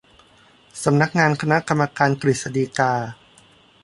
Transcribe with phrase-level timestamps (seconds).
[0.83, 2.93] สำนักงานคณะกรรมการกฤษฎีกา